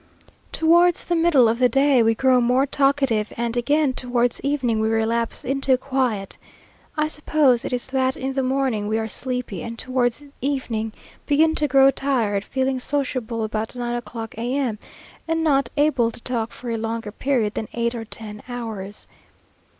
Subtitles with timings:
[0.51, 4.89] Towards the middle of the day we grow more talkative, and again towards evening we
[4.89, 6.37] relapse into quiet.
[6.97, 10.91] I suppose it is that in the morning we are sleepy, and towards evening
[11.27, 14.79] begin to grow tired feeling sociable about nine o'clock, a.m.,
[15.27, 19.05] and not able to talk for a longer period than eight or ten hours.